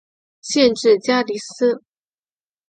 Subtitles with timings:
[0.41, 1.83] 县治加的斯。